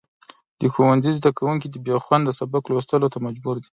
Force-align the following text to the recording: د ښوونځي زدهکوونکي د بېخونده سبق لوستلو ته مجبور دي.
د 0.59 0.61
ښوونځي 0.73 1.11
زدهکوونکي 1.17 1.67
د 1.69 1.75
بېخونده 1.85 2.31
سبق 2.39 2.63
لوستلو 2.71 3.11
ته 3.13 3.19
مجبور 3.25 3.55
دي. 3.59 3.69